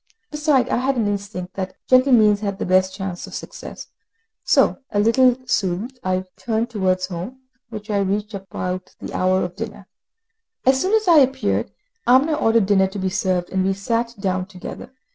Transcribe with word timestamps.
Besides, 0.31 0.67
I 0.71 0.77
had 0.77 0.97
an 0.97 1.07
instinct 1.07 1.53
that 1.53 1.75
gentle 1.87 2.11
means 2.11 2.39
had 2.39 2.57
the 2.57 2.65
best 2.65 2.91
chance 2.95 3.27
of 3.27 3.35
success; 3.35 3.85
so, 4.43 4.79
a 4.89 4.99
little 4.99 5.37
soothed, 5.45 5.99
I 6.03 6.23
turned 6.37 6.71
towards 6.71 7.05
home, 7.05 7.41
which 7.69 7.91
I 7.91 7.99
reached 7.99 8.33
about 8.33 8.95
the 8.99 9.13
hour 9.13 9.43
of 9.43 9.55
dinner. 9.55 9.85
As 10.65 10.81
soon 10.81 10.95
as 10.95 11.07
I 11.07 11.19
appeared, 11.19 11.71
Amina 12.07 12.33
ordered 12.33 12.65
dinner 12.65 12.87
to 12.87 12.97
be 12.97 13.11
served, 13.11 13.51
and 13.51 13.63
we 13.63 13.73
sat 13.75 14.15
down 14.19 14.47
together. 14.47 14.91